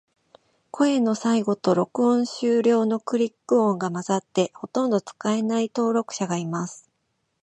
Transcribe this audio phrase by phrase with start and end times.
[0.71, 6.89] 声の最後と、録音終了のクリック音が混ざって、ほとんど使えない登録者がいます。